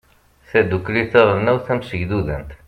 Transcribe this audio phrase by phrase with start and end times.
[0.49, 2.49] tadukli taɣelnawt tamsegdudant